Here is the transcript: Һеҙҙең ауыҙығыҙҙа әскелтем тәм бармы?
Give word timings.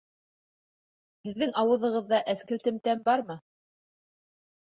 Һеҙҙең 1.27 1.51
ауыҙығыҙҙа 1.63 2.21
әскелтем 2.33 2.79
тәм 2.87 3.03
бармы? 3.09 3.35